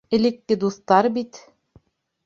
Элекке 0.17 0.57
дуҫтар 0.63 1.11
бит. 1.19 1.43